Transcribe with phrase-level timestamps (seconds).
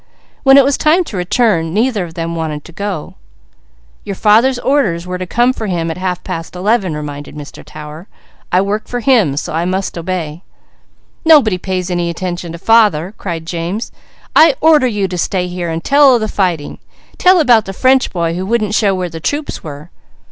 [0.41, 3.13] When it was time to return, neither wanted to go.
[4.03, 7.61] "Your father's orders were to come for him at half past eleven," reminded Mr.
[7.63, 8.07] Tower.
[8.51, 10.41] "I work for him, so I must obey!"
[11.23, 13.91] "Nobody pays any attention to father," cried James.
[14.35, 16.79] "I order you to stay here and tell of the fighting.
[17.19, 19.91] Tell about the French boy who wouldn't show where the troops were."